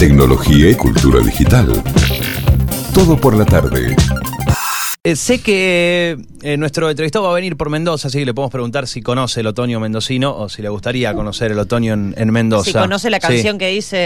[0.00, 1.70] tecnología y cultura digital.
[2.94, 3.94] Todo por la tarde.
[5.04, 8.50] Eh, sé que eh, nuestro entrevistado va a venir por Mendoza, así que le podemos
[8.50, 12.30] preguntar si conoce el otoño mendocino o si le gustaría conocer el otoño en, en
[12.30, 12.64] Mendoza.
[12.64, 13.26] Si conoce la Sí.
[13.28, 13.98] canción que dice.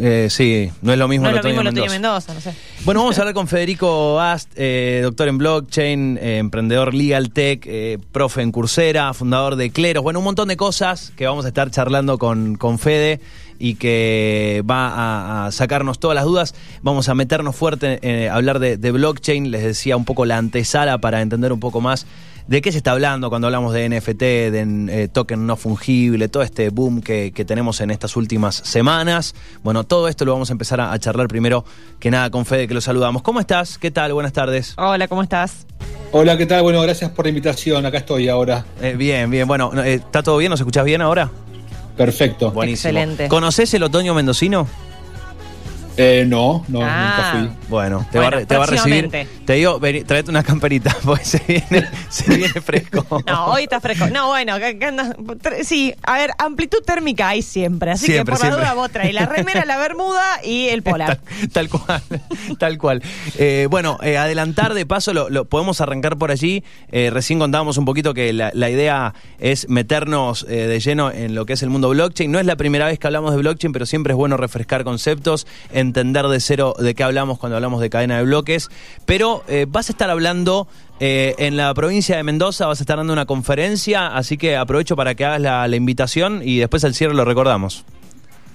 [0.00, 1.94] Eh, sí, no es lo mismo no el es lo otoño mismo en el otoño
[1.94, 2.54] en Mendoza, no sé.
[2.86, 7.64] Bueno, vamos a hablar con Federico Ast, eh, doctor en blockchain, eh, emprendedor legal tech,
[7.66, 10.02] eh, profe en Coursera, fundador de Cleros.
[10.02, 13.20] Bueno, un montón de cosas que vamos a estar charlando con, con Fede
[13.58, 16.54] y que va a, a sacarnos todas las dudas.
[16.82, 19.50] Vamos a meternos fuerte en hablar de, de blockchain.
[19.50, 22.06] Les decía un poco la antesala para entender un poco más
[22.46, 26.42] de qué se está hablando cuando hablamos de NFT, de eh, token no fungible, todo
[26.42, 29.34] este boom que, que tenemos en estas últimas semanas.
[29.62, 31.64] Bueno, todo esto lo vamos a empezar a, a charlar primero
[31.98, 33.22] que nada con Fede, que lo saludamos.
[33.22, 33.78] ¿Cómo estás?
[33.78, 34.12] ¿Qué tal?
[34.12, 34.74] Buenas tardes.
[34.76, 35.66] Hola, ¿cómo estás?
[36.12, 36.62] Hola, ¿qué tal?
[36.62, 37.86] Bueno, gracias por la invitación.
[37.86, 38.64] Acá estoy ahora.
[38.80, 39.48] Eh, bien, bien.
[39.48, 40.50] Bueno, eh, ¿está todo bien?
[40.50, 41.30] ¿Nos escuchás bien ahora?
[41.96, 42.50] Perfecto.
[42.50, 42.90] Buenísimo.
[42.90, 43.28] Excelente.
[43.28, 44.66] ¿Conoces el otoño mendocino?
[45.96, 47.36] Eh, no, no, Ah.
[47.38, 47.68] nunca fui.
[47.68, 49.08] Bueno, te, Bueno, va, te va a recibir.
[49.44, 53.06] Te digo, vení, traete una camperita, porque se viene, se viene fresco.
[53.26, 54.06] No, hoy está fresco.
[54.08, 57.92] No, bueno, que- que anda- tre- sí, a ver, amplitud térmica hay siempre.
[57.92, 58.60] Así Siempre, que por siempre.
[58.62, 61.20] la duda vos traes la remera, la bermuda y el polar.
[61.52, 62.02] Tal, tal cual,
[62.58, 63.02] tal cual.
[63.38, 66.64] Eh, bueno, eh, adelantar de paso, lo, lo- podemos arrancar por allí.
[66.90, 71.34] Eh, recién contábamos un poquito que la, la idea es meternos eh, de lleno en
[71.34, 72.30] lo que es el mundo blockchain.
[72.32, 75.46] No es la primera vez que hablamos de blockchain, pero siempre es bueno refrescar conceptos,
[75.84, 78.68] entender de cero de qué hablamos cuando hablamos de cadena de bloques.
[79.06, 80.66] Pero eh, vas a estar hablando
[81.00, 84.96] eh, en la provincia de Mendoza, vas a estar dando una conferencia, así que aprovecho
[84.96, 87.84] para que hagas la, invitación y después al cierre lo recordamos.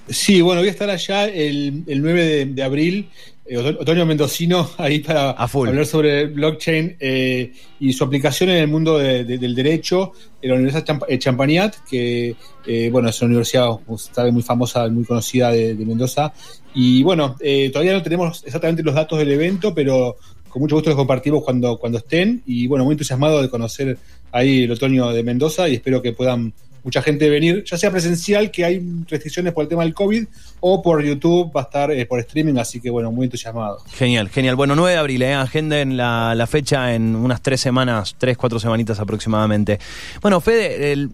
[0.08, 3.10] Sí, bueno, voy a estar allá el, el 9 de, abril,
[3.56, 5.30] otoño mendocino, ahí para
[5.70, 10.48] hablar sobre blockchain eh, y su aplicación en el mundo de- de- del derecho en
[10.50, 12.34] la Universidad Champ- eh, Champagnat, que
[12.66, 13.68] eh, bueno, es una universidad
[14.12, 16.32] sabe, muy famosa, muy conocida de, de Mendoza.
[16.74, 20.16] Y bueno, eh, todavía no tenemos exactamente los datos del evento, pero
[20.48, 22.42] con mucho gusto los compartimos cuando, cuando estén.
[22.46, 23.98] Y bueno, muy entusiasmado de conocer
[24.32, 26.52] ahí el otoño de Mendoza y espero que puedan
[26.84, 30.26] mucha gente venir, ya sea presencial, que hay restricciones por el tema del COVID,
[30.60, 33.78] o por YouTube, va a estar eh, por streaming, así que bueno, muy entusiasmado.
[33.94, 34.56] Genial, genial.
[34.56, 35.34] Bueno, 9 de abril, ¿eh?
[35.34, 39.78] agenden la, la fecha en unas tres semanas, tres, cuatro semanitas aproximadamente.
[40.22, 41.10] Bueno, Fede, el-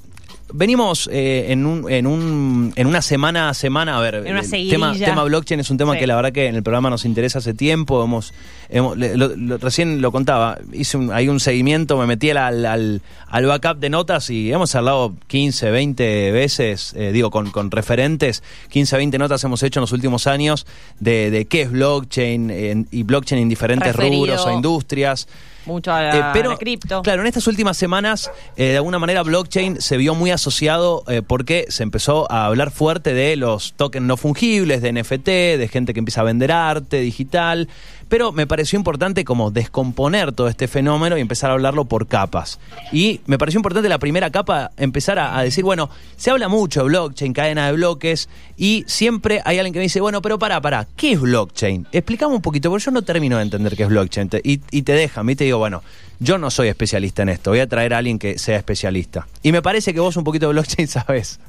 [0.52, 4.40] venimos eh, en, un, en, un, en una semana a semana, a ver, En una
[4.40, 5.98] el tema, tema blockchain es un tema Sí.
[6.00, 8.32] que la verdad que en el programa nos interesa hace tiempo, hemos,
[8.70, 13.46] lo- lo- recién lo contaba, hice un, hay un seguimiento, me metí al, al, al-
[13.46, 18.96] backup de notas y hemos hablado 15, 20 veces, eh, digo, con, con referentes, 15,
[18.96, 20.66] 20 notas hemos hecho en los últimos años
[21.00, 24.26] de, de qué es blockchain en- y blockchain en diferentes Referido.
[24.26, 25.28] rubros o industrias.
[25.66, 27.02] Mucho a la, Eh, pero, a la cripto.
[27.02, 31.22] claro, en estas últimas semanas, eh, de alguna manera, blockchain se vio muy asociado eh,
[31.26, 35.92] porque se empezó a hablar fuerte de los tokens no fungibles, de NFT, de gente
[35.92, 37.68] que empieza a vender arte digital.
[38.08, 42.60] Pero me pareció importante como descomponer todo este fenómeno y empezar a hablarlo por capas.
[42.92, 46.86] Y me pareció importante la primera capa empezar a, decir, bueno, se habla mucho de
[46.86, 50.86] blockchain, cadena de bloques, y siempre hay alguien que me dice, bueno, pero pará, pará,
[50.96, 51.88] ¿qué es blockchain?
[51.90, 54.28] Explicame un poquito, porque yo no termino de entender qué es blockchain.
[54.28, 55.42] Te- y, y te dejan, ¿viste?
[55.44, 55.82] Digo, bueno,
[56.20, 59.26] yo no soy especialista en esto, voy a traer a alguien que sea especialista.
[59.42, 61.40] Y me parece que vos un poquito de blockchain sabes.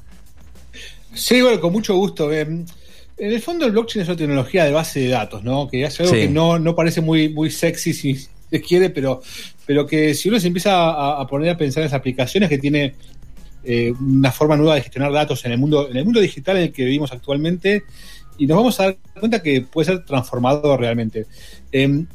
[1.13, 2.31] Sí, bueno, con mucho gusto.
[2.34, 2.66] Eh,
[3.17, 5.67] en el fondo el blockchain es una tecnología de base de datos, ¿no?
[5.67, 6.19] Que es algo Sí.
[6.22, 9.22] que no, no parece muy, muy sexy si se quiere, pero,
[9.66, 12.57] pero que si uno se empieza a, a poner a pensar en las aplicaciones que
[12.57, 12.95] tiene
[13.63, 16.63] eh, una forma nueva de gestionar datos en el mundo, en el mundo digital en
[16.63, 17.83] el que vivimos actualmente,
[18.38, 21.25] y nos vamos a dar cuenta que puede ser transformador realmente.
[21.72, 22.06] Eh,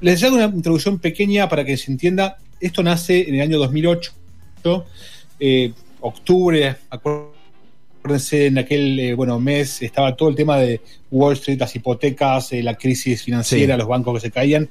[0.00, 2.36] les hago una introducción pequeña para que se entienda.
[2.60, 4.12] Esto nace en el año 2008,
[5.40, 6.76] eh, octubre,
[8.06, 10.80] acuérdense, en aquel eh, bueno mes estaba todo el tema de
[11.10, 13.78] Wall Street, las hipotecas, eh, la crisis financiera, Sí.
[13.78, 14.68] los bancos que se caían.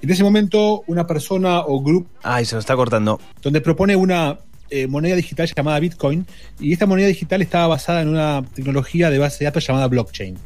[0.00, 3.20] En ese momento, una persona o grupo Ay, se nos está cortando.
[3.42, 4.38] donde propone una
[4.70, 6.26] eh, moneda digital llamada Bitcoin
[6.60, 10.36] y esta moneda digital estaba basada en una tecnología de base de datos llamada blockchain.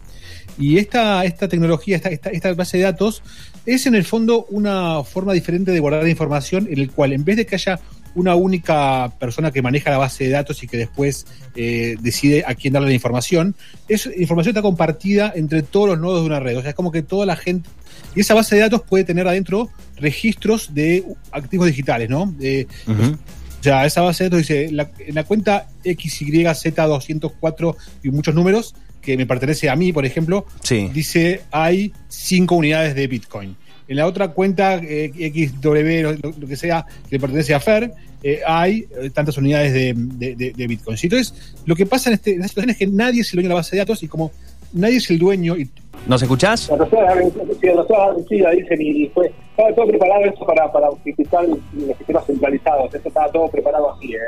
[0.58, 3.22] Y esta, esta tecnología, esta, esta, esta base de datos,
[3.66, 7.36] es en el fondo una forma diferente de guardar información en el cual en vez
[7.36, 7.80] de que haya
[8.14, 12.54] una única persona que maneja la base de datos y que después eh, decide a
[12.54, 13.54] quién darle la información,
[13.88, 16.58] es información está compartida entre todos los nodos de una red.
[16.58, 17.68] O sea, es como que toda la gente...
[18.14, 22.34] Y esa base de datos puede tener adentro registros de activos digitales, ¿no?
[22.40, 28.34] Eh, o sea, esa base de datos dice, la, en la cuenta XYZ204 y muchos
[28.34, 30.90] números, que me pertenece a mí, por ejemplo, Sí.
[30.92, 33.56] dice hay 5 unidades de Bitcoin.
[33.88, 37.92] En la otra cuenta eh, XW, lo, lo que sea, que le pertenece a Fer,
[38.22, 40.96] eh, hay eh, tantas unidades de, de- de- de Bitcoin.
[41.02, 43.48] Entonces, lo que pasa en, este, en esta situación es que nadie se lo de
[43.48, 44.30] la base de datos y como
[44.72, 45.68] nadie es el dueño y
[46.06, 46.68] ¿Nos escuchás?
[46.68, 52.92] La dicen, y fue, estaba todo preparado eso para, para utilizar los sistemas centralizados.
[52.92, 54.18] Eso estaba todo preparado así, ¿eh?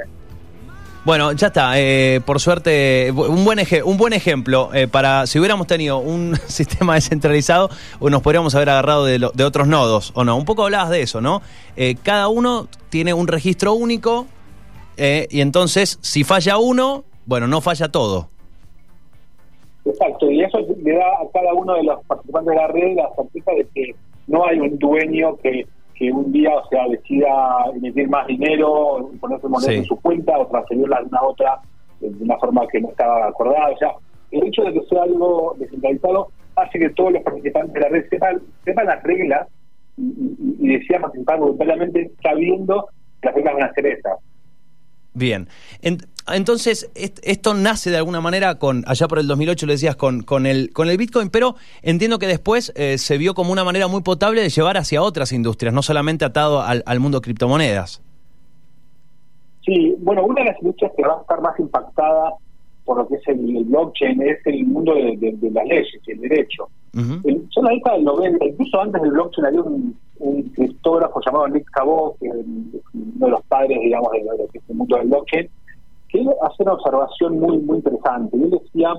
[1.04, 1.78] Bueno, ya está.
[1.78, 6.34] eh, por suerte, un buen, eje- un buen ejemplo eh, para si hubiéramos tenido un
[6.46, 7.68] sistema descentralizado,
[8.00, 10.36] nos podríamos haber agarrado de, lo- de otros nodos, ¿o no?
[10.36, 11.42] Un poco hablabas de eso, ¿no?
[11.76, 14.26] Eh, cada uno tiene un registro único
[14.96, 18.30] eh, y entonces, si falla uno, bueno, no falla todo.
[19.84, 23.10] Exacto, y eso le da a cada uno de los participantes de la red la
[23.14, 23.94] certeza de que
[24.26, 27.28] no hay un dueño que, que un día, o sea, decida
[27.74, 29.76] emitir más dinero, ponerse moneda Sí.
[29.78, 31.60] en su cuenta o transferirla a una otra
[32.00, 33.70] eh, de una forma que no estaba acordada.
[33.70, 33.92] O sea,
[34.32, 38.08] el hecho de que sea algo descentralizado hace que todos los participantes de la red
[38.10, 39.48] sepan, sepan las reglas
[39.96, 42.88] y, y, y decidan participar voluntariamente sabiendo
[43.20, 44.18] que las reglas van a ser esas.
[45.14, 45.48] Bien.
[45.82, 45.98] En-
[46.32, 50.22] entonces, est- esto nace de alguna manera con, allá por el 2008 lo decías, con,
[50.22, 53.86] con, el, con el Bitcoin, pero entiendo que después eh, se vio como una manera
[53.88, 58.02] muy potable de llevar hacia otras industrias, no solamente atado al, al mundo criptomonedas.
[59.64, 62.34] Sí, bueno, una de las industrias que va a estar más impactada
[62.84, 66.00] por lo que es el, el blockchain es el mundo de, de- de las leyes
[66.06, 66.68] y el derecho.
[67.24, 71.20] En, ya en la década del 90, incluso antes del blockchain, había un, un criptógrafo
[71.24, 72.34] llamado Nick Cabot, que es
[72.94, 75.48] uno de los padres, digamos, de, lo que es el mundo del blockchain,
[76.08, 78.36] que él hacía una observación muy, muy interesante.
[78.36, 78.94] Él decía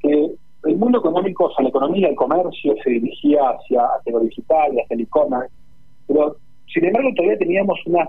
[0.00, 0.30] que
[0.64, 4.72] el mundo económico, o sea, la economía, el comercio, se dirigía hacia, hacia lo digital
[4.74, 5.54] y hacia el e-commerce,
[6.06, 6.36] pero
[6.72, 8.08] sin embargo todavía teníamos unas,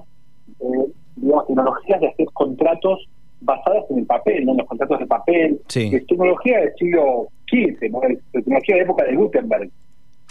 [0.62, 3.08] eh, digamos, tecnologías de hacer contratos
[3.48, 4.52] basadas en el papel, ¿no?
[4.52, 5.90] en los contratos de papel, Sí.
[5.90, 8.04] que es tecnología del siglo XV, ¿no?
[8.04, 9.70] Es tecnología de época de Gutenberg.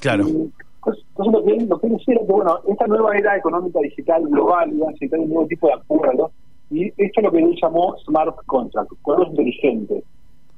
[0.01, 0.29] Claro.
[0.29, 0.53] Y,
[0.85, 3.81] pues, entonces lo que, él- lo que decía era que, bueno, esta nueva era económica
[3.81, 6.31] digital global iba a necesitar un nuevo tipo de acuerdos,
[6.71, 10.05] y esto es lo que él llamó smart contract, acuerdos inteligentes.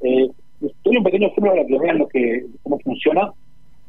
[0.01, 0.29] Eh,
[0.85, 3.33] doy un pequeño ejemplo para que vean lo que, cómo funciona.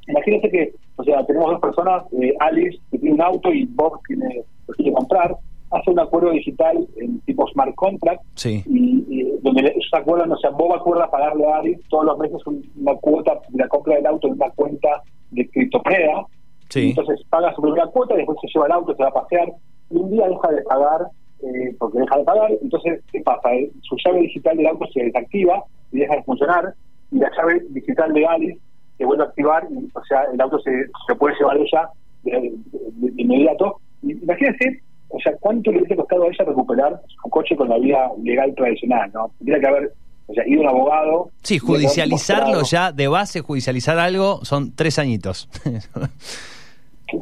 [0.07, 3.99] Imagínense que, o sea, tenemos dos personas, eh, Alice que tiene un auto y Bob
[4.07, 5.35] tiene, lo quiere comprar,
[5.71, 8.63] hace un acuerdo digital en tipo smart contract, Sí.
[8.67, 12.17] y, y donde ellos se acuerdan, o sea, Bob acuerda pagarle a Alice todos los
[12.17, 14.89] meses un- una cuota de la compra del auto en una cuenta
[15.31, 16.25] de criptomoneda.
[16.69, 16.89] Sí.
[16.89, 19.51] Entonces paga su primera cuota, después se lleva el auto, se va a pasear,
[19.91, 21.07] y un día deja de pagar
[21.41, 22.51] eh, porque deja de pagar.
[22.61, 23.53] Entonces, ¿qué pasa?
[23.53, 26.73] Eh, Su llave digital del auto se desactiva y deja de funcionar,
[27.11, 28.59] y la llave digital de Alice
[28.97, 30.71] se vuelve a activar, y, o sea, el auto se,
[31.07, 31.89] se puede llevar ella
[32.23, 33.77] de, de- de- de inmediato.
[34.03, 37.77] Y imagínense, o sea, cuánto le hubiese costado a ella recuperar su coche con la
[37.77, 39.31] vía legal tradicional, ¿no?
[39.39, 39.93] Tendría que haber,
[40.27, 41.29] o sea, ido un abogado.
[41.43, 45.49] Sí, judicializarlo ya de base, judicializar algo, son tres añitos.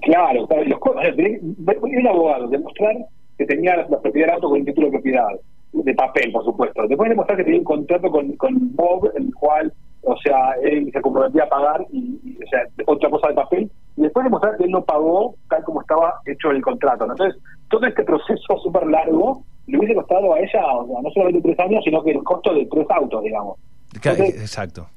[0.01, 2.93] Claro, claro, los ir un abogado, demostrar
[3.37, 5.27] que tenía la propiedad del auto con el título de propiedad,
[5.71, 6.87] de papel, por supuesto.
[6.87, 11.01] Después demostrar que tenía un contrato con, con Bob, el cual, o sea, él se
[11.01, 14.65] comprometía a pagar, y, y, o sea, otra cosa de papel, y después demostrar que
[14.65, 17.05] él no pagó tal como estaba hecho el contrato.
[17.05, 17.13] ¿no?
[17.13, 21.41] Entonces, todo este proceso súper largo le hubiese costado a ella, o sea, no solamente
[21.41, 23.57] tres años, sino que el costo de tres autos, digamos.
[23.93, 24.87] Entonces, Exacto.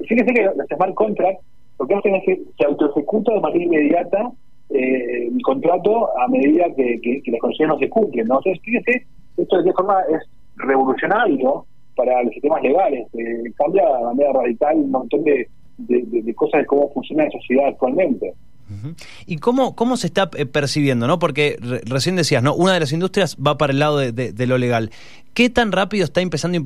[0.00, 1.42] fíjense que los smart contracts
[1.78, 4.30] lo que hacen es que se autoejecuta de manera inmediata
[4.70, 8.26] eh, el contrato a medida que, que, que las condiciones no se cumplen.
[8.28, 8.36] ¿no?
[8.38, 10.22] Entonces, fíjense, esto de qué forma es
[10.56, 11.64] revolucionario
[11.96, 13.06] para los sistemas legales.
[13.14, 15.48] Eh, cambia de manera radical un montón de,
[15.78, 18.32] de, de- de cosas de cómo funciona la sociedad actualmente.
[19.26, 21.06] ¿Y cómo, cómo se está eh, percibiendo?
[21.06, 21.18] ¿no?
[21.18, 22.54] Porque re- recién decías, ¿no?
[22.54, 24.90] Una de las industrias va para el lado de, lo legal.
[25.34, 26.56] ¿Qué tan rápido está empezando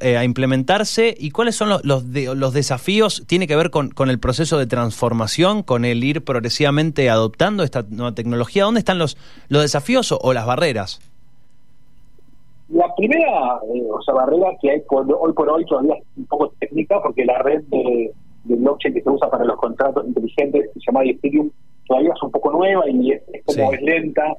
[0.00, 3.24] eh, a implementarse y cuáles son los, los, de- los desafíos?
[3.26, 8.14] ¿Tiene que ver con, el proceso de transformación, con el ir progresivamente adoptando esta nueva
[8.14, 8.64] tecnología?
[8.64, 9.16] ¿Dónde están los,
[9.48, 11.00] los desafíos o, o las barreras?
[12.68, 13.28] La primera,
[13.74, 17.00] eh, o sea, barrera que hay por- hoy por hoy todavía es un poco técnica
[17.02, 18.12] porque la red de,
[18.48, 21.50] de blockchain que se usa para los contratos inteligentes, que se llama Ethereum,
[21.86, 23.76] todavía es un poco nueva y es, es como Sí.
[23.76, 24.34] es lenta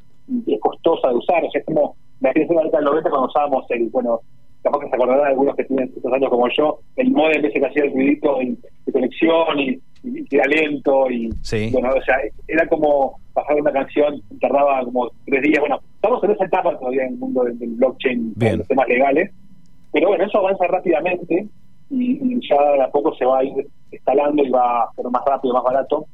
[0.45, 1.43] y es costosa de usar.
[1.43, 4.19] O sea, es como, imagínense en la década del 90 cuando usábamos el, bueno,
[4.63, 7.65] capaz que se acordarán algunos que tienen estos años como yo, el modem ese que
[7.65, 11.69] hacía el ruidito de, de conexión y, y que era lento y Sí.
[11.71, 15.59] bueno, o sea, era como bajar una canción, tardaba como tres días.
[15.61, 18.57] Bueno, estamos en esa etapa todavía en el mundo del, del blockchain, Bien.
[18.57, 19.31] los temas legales,
[19.93, 21.47] pero bueno, eso avanza rápidamente
[21.89, 25.05] y, y ya de a poco se va a ir instalando y va a ser
[25.09, 26.05] más rápido, más barato.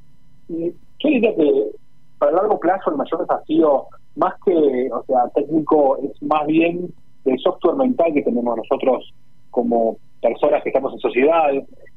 [0.50, 1.72] Y yo diría que
[2.18, 6.94] para el largo plazo el mayor desafío, más que, o sea, técnico, es más bien
[7.26, 9.14] el software mental que tenemos nosotros
[9.52, 11.52] como personas que estamos en sociedad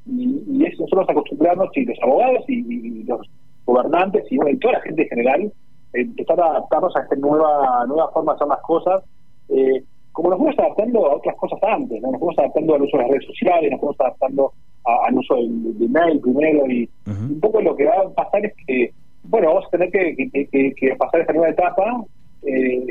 [0.06, 3.26] y, y es nosotros acostumbrarnos y los abogados y, y los
[3.64, 7.16] gobernantes y, bueno, y toda la gente en general eh, empezar a adaptarnos a esta
[7.16, 9.04] nueva nueva forma de hacer las cosas
[9.48, 12.10] eh, como nos fuimos adaptando a otras cosas antes ¿no?
[12.10, 14.52] nos fuimos adaptando al uso de las redes sociales nos fuimos adaptando
[14.86, 18.52] al uso del, del email primero y un poco lo que va a pasar es
[18.66, 18.92] que,
[19.24, 22.04] bueno, vamos a tener que, que- que- que pasar esta nueva etapa,
[22.44, 22.84] eh,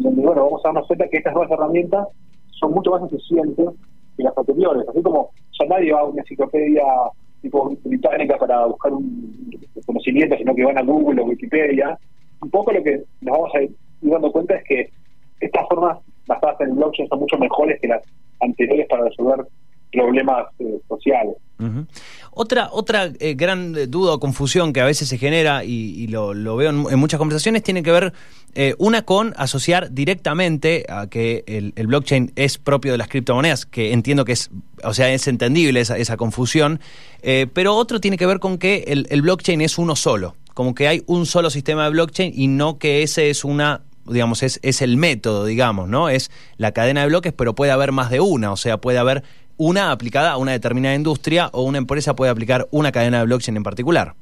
[0.00, 2.06] donde, bueno, vamos a darnos cuenta que estas nuevas herramientas
[2.60, 3.66] son mucho más eficientes
[4.16, 4.86] que las anteriores.
[4.88, 6.82] Así como ya nadie va a una enciclopedia
[7.40, 9.50] tipo británica para buscar un
[9.86, 11.96] conocimiento, sino que van a Google o Wikipedia.
[12.42, 13.70] Un poco lo que nos vamos a ir
[14.02, 14.90] dando cuenta es que
[15.40, 18.02] estas formas basadas en el blockchain son mucho mejores que las
[18.40, 19.46] anteriores para resolver
[19.92, 21.36] problemas eh, sociales.
[22.30, 26.34] Otra, otra eh, gran eh, duda o confusión que a veces se genera, y, lo,
[26.34, 28.12] lo veo en, muchas conversaciones, tiene que ver
[28.78, 34.24] una con asociar directamente a que el, blockchain es propio de las criptomonedas, que entiendo
[34.24, 34.50] que es,
[34.82, 36.80] o sea, es entendible esa, esa confusión,
[37.52, 40.88] pero otro tiene que ver con que el, el blockchain es uno solo, como que
[40.88, 44.82] hay un solo sistema de blockchain y no que ese es una digamos, es, es
[44.82, 46.08] el método, digamos, ¿no?
[46.08, 49.22] Es la cadena de bloques, pero puede haber más de una, o sea, puede haber
[49.58, 53.56] una aplicada a una determinada industria o una empresa puede aplicar una cadena de blockchain
[53.56, 54.14] en particular.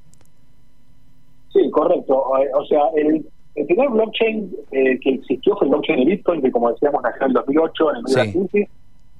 [1.53, 2.25] Sí, correcto.
[2.41, 3.25] Eh, O sea, el,
[3.55, 7.23] el primer blockchain eh, que existió fue el blockchain de Bitcoin, que como decíamos nació
[7.23, 8.39] en el 2008 en el medio de la Sí.
[8.39, 8.69] crisis.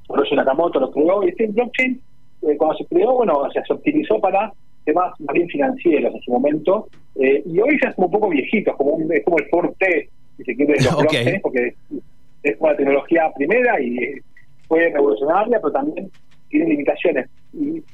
[0.09, 2.01] Satoshi Nakamoto lo creó y este blockchain,
[2.43, 4.53] eh, cuando se creó, bueno, o sea, se optimizó para
[4.85, 8.29] temas más bien financieros en su momento eh, y hoy ya es como un poco
[8.29, 11.01] viejito, es como, un, es como el Forte, si se quiere, de los Ok.
[11.01, 11.75] blockchains, porque
[12.45, 13.99] es, una tecnología primera y
[14.69, 16.11] fue revolucionaria, pero también
[16.49, 17.29] tiene limitaciones.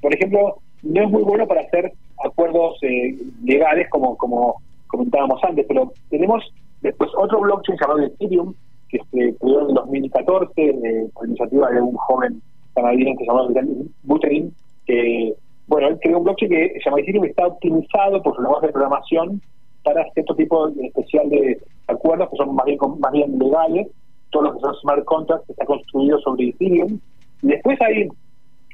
[0.01, 1.93] Por ejemplo, no es muy bueno para hacer
[2.25, 6.45] acuerdos eh, legales, como, como comentábamos antes, pero tenemos
[6.81, 8.55] después otro blockchain llamado Ethereum,
[8.89, 12.43] que se creó en el 2014 eh, por iniciativa de un joven
[12.75, 13.51] canadiense llamado
[14.03, 14.53] Buterin,
[14.87, 15.35] que,
[15.67, 18.73] bueno, él creó un blockchain que se llama Ethereum está optimizado por su lenguaje de
[18.73, 19.41] programación
[19.83, 23.89] para cierto tipo especial de acuerdos que son más bien, más bien legales,
[24.33, 26.99] todos los que son smart contracts que está construido sobre Ethereum.
[27.43, 28.09] Y después hay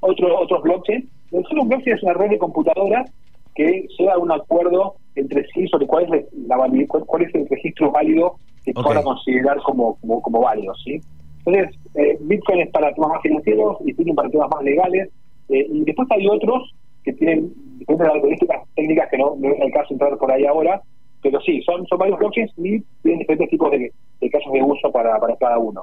[0.02, 1.04] otro, otros blockchains.
[1.32, 3.10] El solo blockchain es una red de computadoras
[3.54, 7.46] que llega a un acuerdo entre sí sobre cuál es la cuál, cuál es el
[7.48, 8.84] registro válido que Ok.
[8.86, 11.00] pueda considerar como, como, como válido, ¿sí?
[11.44, 15.08] Entonces, eh, Bitcoin es para temas más financieros Ethereum para temas más legales.
[15.48, 16.70] eh, y después hay otros
[17.04, 20.82] que tienen diferentes características técnicas que no, no es el caso entrar por ahí ahora,
[21.22, 24.90] pero sí, son, son varios blockchains y tienen diferentes tipos de, de casos de uso
[24.92, 25.82] para, para cada uno.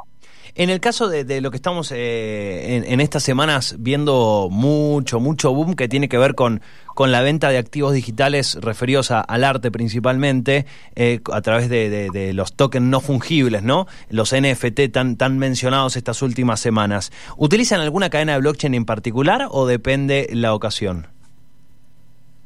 [0.58, 5.20] En el caso de, de lo que estamos eh, en, en estas semanas viendo mucho,
[5.20, 6.62] mucho boom que tiene que ver con,
[6.94, 10.66] con la venta de activos digitales referidos a- al arte principalmente,
[10.96, 13.86] eh, a través de, de- de los tokens no fungibles, ¿no?
[14.10, 17.12] Los NFT tan, tan mencionados estas últimas semanas.
[17.36, 21.08] ¿Utilizan alguna cadena de blockchain en particular o depende la ocasión?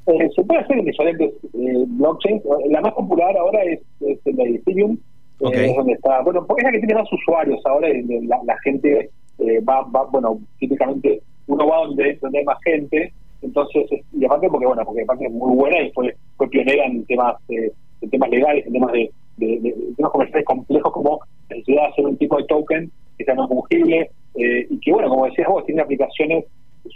[0.10, 2.42] Eh, se puede hacer en diferentes eh, blockchains.
[2.70, 6.62] La más popular ahora es, es el de Ethereum, eh, es donde está, bueno, porque
[6.62, 10.39] es la que tiene más usuarios ahora, y la, la gente eh, va, va, bueno,
[10.60, 15.04] típicamente uno va donde, donde hay más gente, entonces, es- y aparte porque, bueno, porque
[15.04, 18.74] aparte es muy buena y fue, fue pionera en temas, eh, en temas legales, en
[18.74, 22.38] temas de, de, de- de temas comerciales complejos como la necesidad de hacer un tipo
[22.38, 26.46] de token que sea no fungible eh, y que, bueno, como decías vos, tiene aplicaciones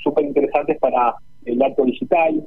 [0.03, 1.15] súper interesantes para
[1.45, 2.43] el arte digital,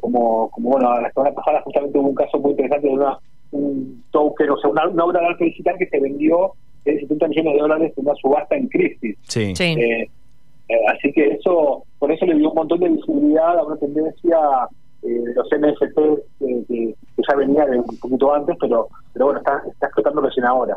[0.00, 3.18] como, como bueno, la semana pasada justamente hubo un caso muy interesante de una,
[3.50, 6.52] un token, o sea, una, una obra de arte digital que se vendió
[6.84, 9.16] de 70 millones de dólares en una subasta en crisis.
[9.28, 9.54] Sí.
[9.54, 9.64] Sí.
[9.64, 10.08] Eh,
[10.68, 14.38] eh, así que eso, por eso le dio un montón de visibilidad a una tendencia
[14.38, 14.76] eh,
[15.08, 15.98] de los NFT
[16.40, 16.94] eh, que,
[17.28, 20.74] ya venía un poquito antes, pero pero bueno, está, está explotando recién ahora.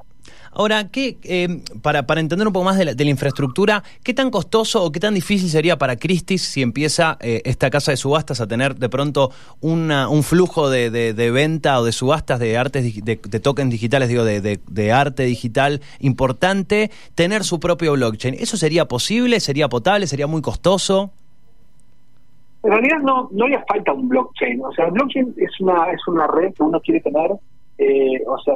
[0.52, 4.14] Ahora, ¿qué, eh, para, para entender un poco más de la, de la infraestructura, ¿qué
[4.14, 7.98] tan costoso o qué tan difícil sería para Christie's si empieza eh, esta casa de
[7.98, 12.40] subastas a tener de pronto una, un flujo de, de- de venta o de subastas
[12.40, 18.36] de artes de, tokens digitales, digo, de arte digital importante, tener su propio blockchain?
[18.38, 19.40] ¿Eso sería posible?
[19.40, 20.08] ¿Sería potable?
[20.08, 21.12] ¿Sería muy costoso?
[22.66, 24.60] En realidad no, no le falta un blockchain.
[24.66, 27.32] O sea, el blockchain es una, es una red que uno quiere tener,
[27.78, 28.56] eh, o sea,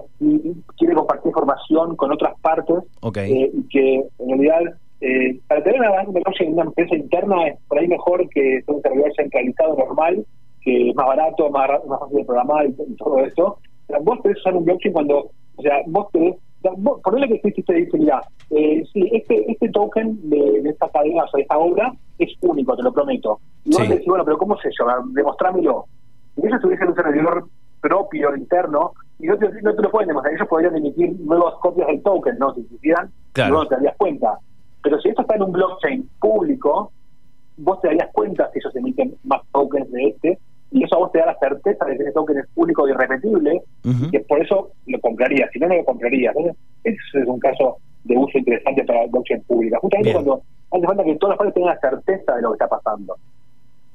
[0.77, 3.17] quiere compartir información con otras partes Ok.
[3.17, 7.47] eh, y que en realidad eh, para tener una, un blockchain en una empresa interna
[7.47, 10.25] es por ahí mejor que un servidor centralizado normal,
[10.61, 13.45] que es más barato, más, más fácil de programar y, y todo eso.
[13.45, 16.35] O sea, vos podés usar un blockchain cuando, o sea, vos sea,
[16.77, 20.69] vos, ponele que existe y te dice, mira, eh, sí, este, este token de, de
[20.69, 23.39] esta cadena, o sea, de esta obra, es único, te lo prometo.
[23.65, 23.87] Y vos Sí.
[23.87, 24.85] te decís, bueno, pero ¿cómo sé yo?
[25.13, 25.85] Demostrámelo.
[26.35, 27.45] Si ellos tuviesen un servidor
[27.81, 31.87] propio, interno, y no te, no te lo pueden demostrar, ellos podrían emitir nuevas copias
[31.87, 32.53] del token, ¿no?
[32.53, 33.49] Si quisieran, Claro.
[33.49, 34.37] y no te darías cuenta.
[34.83, 36.91] Pero si esto está en un blockchain público,
[37.57, 40.39] vos te darías cuenta si ellos emiten más tokens de este,
[40.71, 42.91] y eso a vos te da la certeza de que ese token es único y
[42.91, 44.05] irrepetible, Ujú.
[44.05, 46.35] y que por eso lo comprarías, si no, no lo comprarías.
[46.35, 49.77] Entonces, ese es un caso de uso interesante para la blockchain pública.
[49.81, 50.23] Justamente Bien.
[50.23, 53.15] cuando hace falta que todas las partes tengan la certeza de lo que está pasando.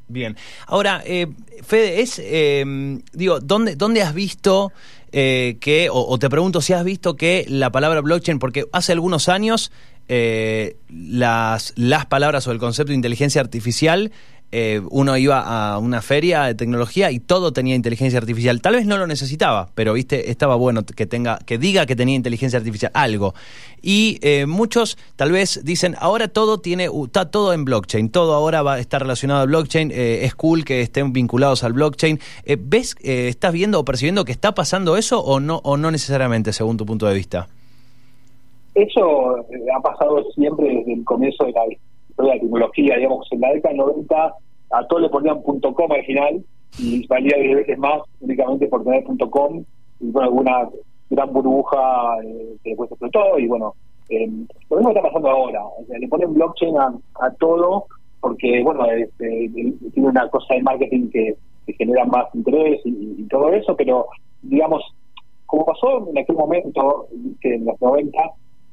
[0.07, 0.37] Bien.
[0.67, 1.27] Ahora, eh,
[1.63, 2.65] Fede, es, eh,
[3.13, 4.71] digo, ¿dónde, ¿dónde has visto
[5.13, 8.93] eh, que, o, o, te pregunto si has visto que la palabra blockchain, porque hace
[8.93, 9.73] algunos años
[10.09, 14.13] eh, las, las palabras o el concepto de inteligencia artificial
[14.57, 18.63] eh, uno iba a una feria de tecnología y todo tenía inteligencia artificial.
[18.63, 22.15] Tal vez no lo necesitaba, pero viste, estaba bueno que tenga, que diga que tenía
[22.15, 23.35] inteligencia artificial, algo.
[23.83, 28.63] Y eh, muchos tal vez dicen, ahora todo tiene, está todo en blockchain, todo ahora
[28.63, 32.21] va a estar relacionado al blockchain, eh, es cool que estén vinculados al blockchain.
[32.57, 36.77] ¿Ves, estás viendo o percibiendo que está pasando eso o no, o no necesariamente, según
[36.77, 37.49] tu punto de vista?
[38.77, 41.65] Eso ha pasado siempre desde el comienzo de la
[42.23, 44.35] de la tecnología, digamos, en la década 90
[44.71, 46.45] a todos le ponían .com al final
[46.79, 49.65] y valía 10 veces más únicamente por tener .com
[50.01, 50.69] y bueno, alguna
[51.11, 53.75] gran burbuja eh, que después explotó y bueno,
[54.09, 54.29] eh,
[54.71, 57.87] lo mismo está pasando ahora, o sea, le ponen blockchain a, a todo
[58.25, 59.51] porque bueno, este,
[59.93, 61.37] tiene una cosa de marketing que,
[61.77, 64.07] genera más interés y, todo eso, pero
[64.41, 64.83] digamos,
[65.45, 67.07] como pasó en aquel momento,
[67.43, 68.19] que en los 90,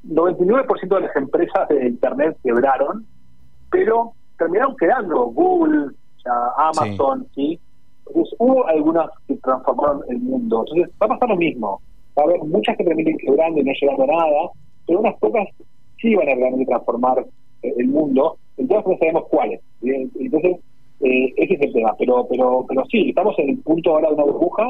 [0.07, 3.05] 99% de las empresas de Internet quebraron,
[3.71, 5.91] pero terminaron quedando Google,
[6.57, 7.57] Amazon, ¿sí?
[7.57, 7.59] ¿sí?
[8.07, 10.65] Entonces hubo algunas que transformaron el mundo.
[10.67, 11.81] Entonces va a pasar lo mismo.
[12.17, 14.49] Va a haber muchas que terminen quebrando y no llegando a nada,
[14.85, 15.47] pero unas pocas
[15.99, 17.25] sí van a realmente transformar
[17.63, 18.37] eh, el mundo.
[18.57, 19.61] Entonces no sabemos cuáles.
[19.81, 20.57] Entonces,
[21.01, 21.95] eh, ese es el tema.
[21.97, 24.69] Pero, pero, pero sí, estamos en el punto ahora de una burbuja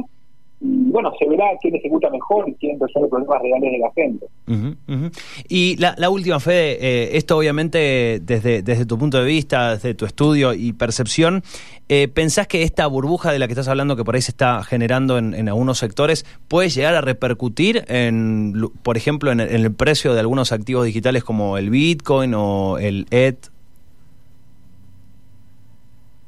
[0.63, 4.25] y bueno, se verá quién ejecuta mejor y quién resuelve problemas reales de la gente.
[4.48, 5.44] Uh -huh, uh -huh.
[5.50, 9.96] Y la, la, última, Fede, eh, esto obviamente desde, desde tu punto de vista, desde
[9.96, 11.41] tu estudio y percepción,
[11.89, 14.63] eh, ¿pensás que esta burbuja de la que estás hablando, que por ahí se está
[14.63, 18.53] generando en, en algunos sectores, puede llegar a repercutir, en,
[18.84, 22.77] por ejemplo, en el, en el precio de algunos activos digitales como el Bitcoin o
[22.77, 23.50] el ETH?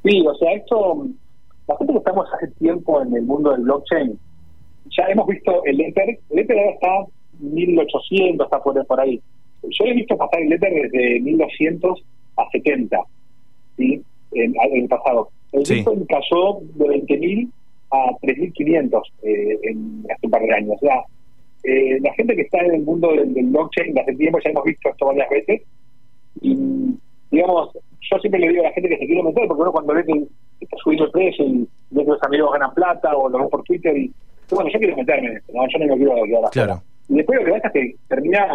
[0.03, 1.07] Sí, o sea, esto
[1.67, 4.19] la gente que estamos hace tiempo en el mundo del blockchain,
[4.97, 9.19] ya hemos visto el Ether, el Ether ahora está 1800, está por, por ahí.
[9.63, 12.03] Yo he visto pasar el Ether desde 1200
[12.37, 12.99] a 70,
[13.77, 14.01] ¿sí?
[14.33, 15.29] En, en el pasado.
[15.51, 15.75] El sí.
[15.75, 17.49] Bitcoin cayó de 20.000
[17.91, 20.75] a 3.500 eh, en hace un par de años.
[20.75, 21.03] O sea,
[21.63, 24.63] eh, la gente que está en el mundo del, del blockchain, hace tiempo ya hemos
[24.63, 25.61] visto esto varias veces,
[26.41, 26.57] y
[27.31, 29.93] digamos, yo siempre le digo a la gente que se quiere meter, porque uno cuando
[29.93, 30.25] ve que
[30.59, 33.63] está subiendo el precio y ve que los amigos ganan plata o lo ven por
[33.63, 34.11] Twitter y
[34.53, 35.67] bueno, yo quiero meterme en esto, ¿no?
[35.67, 36.81] yo no me quiero quedar claro.
[37.09, 38.47] Y después lo que pasa es que termina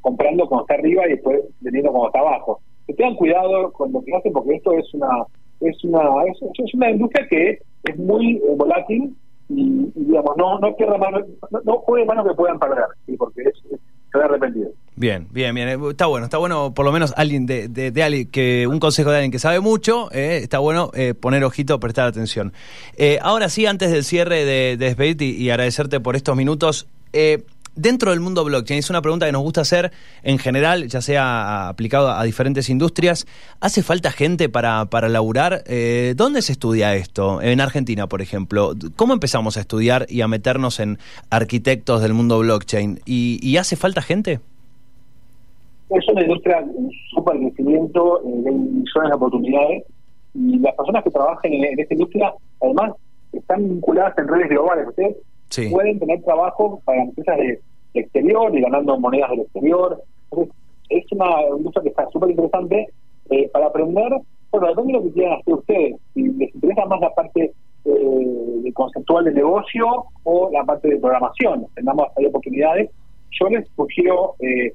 [0.00, 2.60] comprando cuando está arriba y después vendiendo cuando está abajo.
[2.86, 5.26] Que tengan cuidado con lo que hacen porque esto es una
[5.60, 9.14] es una es, es una industria que es muy eh, volátil
[9.48, 13.16] y, y, digamos no no pierda mano no, no juegue manos que puedan perder ¿sí?
[13.16, 13.80] porque es, es
[14.12, 14.70] se ve arrepentido.
[15.02, 15.68] Bien, bien, bien.
[15.90, 19.10] Está bueno, está bueno por lo menos alguien de, de, de alguien que un consejo
[19.10, 22.52] de alguien que sabe mucho, eh, está bueno eh, poner ojito, prestar atención.
[22.96, 27.42] Eh, ahora sí, antes del cierre de, de y, agradecerte por estos minutos, eh,
[27.74, 29.90] dentro del mundo blockchain, es una pregunta que nos gusta hacer
[30.22, 33.26] en general, ya sea aplicado a diferentes industrias.
[33.58, 35.64] ¿Hace falta gente para, para laburar?
[35.66, 37.42] Eh, ¿Dónde se estudia esto?
[37.42, 38.74] En Argentina, por ejemplo.
[38.94, 43.00] ¿Cómo empezamos a estudiar y a meternos en arquitectos del mundo blockchain?
[43.04, 44.38] ¿Y, y hace falta gente?
[45.90, 49.84] Es una industria en súper crecimiento, eh, hay millones de oportunidades
[50.34, 52.92] y las personas que trabajan en, en esta industria, además,
[53.32, 54.88] están vinculadas en redes globales.
[54.88, 55.16] Ustedes
[55.50, 55.68] sí.
[55.70, 57.60] pueden tener trabajo para empresas de,
[57.94, 60.02] de, exterior y ganando monedas del exterior.
[60.30, 60.54] Entonces,
[60.88, 62.88] es una industria que está súper interesante
[63.30, 64.12] eh, para aprender.
[64.50, 65.96] Bueno, depende de lo que quieran hacer ustedes.
[66.14, 67.52] Si les interesa más la parte
[67.84, 72.90] eh, conceptual de negocio o la parte de programación, tengamos hay oportunidades.
[73.40, 74.72] Yo les sugiero eh,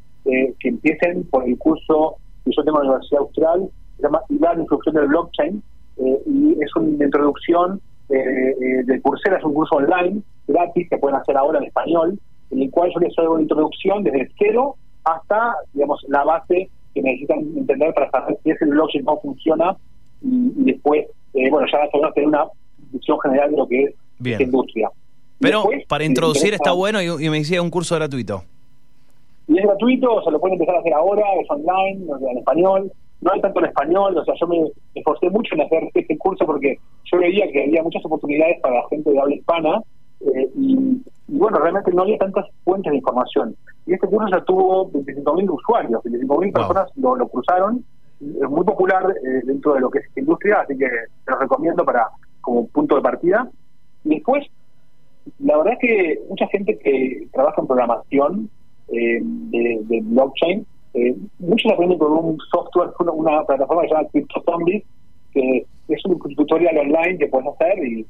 [0.60, 4.54] que empiecen por el curso que yo tengo en la Universidad Austral, se llama la
[4.56, 5.64] Instrucción del Blockchain,
[5.98, 11.18] eh, y es una introducción eh, de Coursera, es un curso online gratis que pueden
[11.18, 12.20] hacer ahora en español,
[12.52, 17.02] en el cual yo les hago una introducción desde cero hasta, digamos, la base que
[17.02, 19.76] necesitan entender para saber si es el blockchain, cómo funciona,
[20.22, 22.46] y, y después, eh, bueno, ya van a tener una
[22.92, 24.34] visión general de lo que es Bien.
[24.34, 24.90] esta industria.
[25.40, 28.44] Pero después, para introducir está bueno y, y, me decía un curso gratuito.
[29.48, 32.32] Y es gratuito, o sea, lo pueden empezar a hacer ahora, es online, o sea,
[32.32, 35.90] en español, no hay tanto en español, o sea, yo me esforcé mucho en hacer
[35.94, 39.82] este curso porque yo veía que había muchas oportunidades para la gente de habla hispana,
[40.20, 43.56] eh, y, y, bueno, realmente no había tantas fuentes de información.
[43.86, 46.52] Y este curso ya tuvo 25.000 usuarios, 25.000 wow.
[46.52, 47.86] personas lo, lo, cruzaron,
[48.20, 51.38] es muy popular eh, dentro de lo que es esta industria, así que te lo
[51.38, 52.08] recomiendo para
[52.42, 53.50] como punto de partida.
[54.04, 54.46] Y después,
[55.40, 58.50] la verdad es que mucha gente que trabaja en programación
[58.98, 64.84] de, de, blockchain Eh, muchos aprenden con un software, una, plataforma que se llama CryptoZombie,
[65.34, 68.06] que es un tutorial online que puedes hacer y,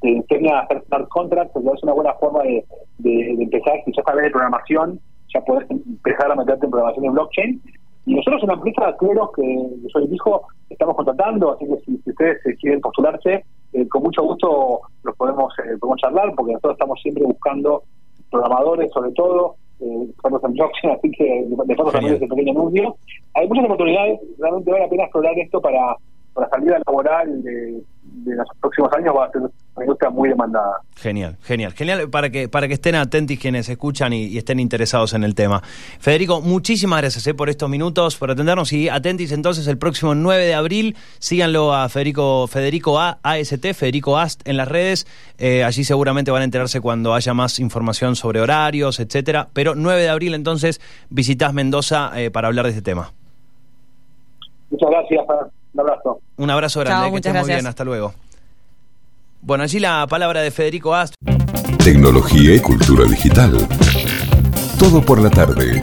[0.00, 2.64] te enseña a hacer smart contracts, porque es una buena forma de,
[2.98, 5.00] de, de empezar, si ya sabes de programación,
[5.32, 7.62] ya puedes empezar a meterte en programación en blockchain.
[8.06, 12.38] Y nosotros una empresa, claro, que yo soy hijo, estamos contratando, así que si, ustedes
[12.60, 17.24] quieren postularse, eh, con mucho gusto los podemos, eh, podemos charlar, porque nosotros estamos siempre
[17.24, 17.82] buscando
[18.30, 22.96] programadores, sobre todo, eh, estamos en blockchain, así que de paso también ese pequeño anuncio.
[23.34, 25.96] Hay muchas oportunidades, realmente vale la pena explorar esto para,
[26.34, 30.28] para la salida laboral de, de los próximos años, va a ser una industria muy
[30.28, 30.80] demandada.
[30.96, 35.14] Genial, genial, genial para que para que estén atentos quienes escuchan y, y, estén interesados
[35.14, 35.62] en el tema.
[36.00, 40.44] Federico, muchísimas gracias eh, por estos minutos, por atendernos y atentis entonces el próximo 9
[40.44, 45.06] de abril, síganlo a Federico Federico a, AST, Federico Ast en las redes,
[45.38, 50.02] eh, allí seguramente van a enterarse cuando haya más información sobre horarios, etcétera, pero 9
[50.02, 53.12] de abril entonces visitas Mendoza eh, para hablar de este tema.
[54.70, 55.20] Muchas gracias,
[55.72, 56.20] un abrazo.
[56.36, 58.14] Un abrazo grande, Chao, que estés muy bien, hasta luego.
[59.42, 61.14] Bueno, allí la palabra de Federico Ast.
[61.82, 63.56] Tecnología y cultura digital.
[64.78, 65.80] Todo por la tarde.